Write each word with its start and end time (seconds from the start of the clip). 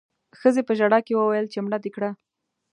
ښځې 0.39 0.61
په 0.67 0.73
ژړا 0.79 0.99
کې 1.05 1.13
وويل 1.17 1.45
چې 1.53 1.57
مړه 1.65 1.77
دې 1.83 1.89
کړه 1.95 2.09